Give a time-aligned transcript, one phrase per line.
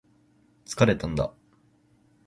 [0.65, 1.31] 疲れたんだ